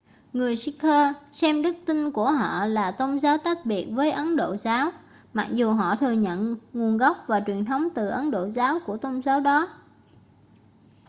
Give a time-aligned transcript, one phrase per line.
[0.33, 0.81] người sikh
[1.31, 4.91] xem đức tin của họ là tôn giáo tách biệt với ấn độ giáo
[5.33, 8.97] mặc dù họ thừa nhận nguồn gốc và truyền thống từ ấn độ giáo của
[8.97, 9.69] tôn giáo đó